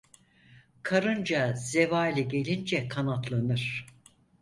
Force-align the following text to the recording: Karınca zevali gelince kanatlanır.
Karınca 0.83 1.53
zevali 1.53 2.27
gelince 2.27 2.87
kanatlanır. 2.87 3.85